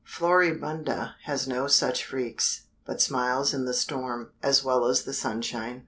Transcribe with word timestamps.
Floribunda 0.03 1.13
has 1.25 1.47
no 1.47 1.67
such 1.67 2.03
freaks, 2.03 2.63
but 2.87 2.99
smiles 3.03 3.53
in 3.53 3.65
the 3.65 3.73
storm, 3.75 4.31
as 4.41 4.63
well 4.63 4.85
as 4.85 5.03
the 5.03 5.13
sunshine. 5.13 5.79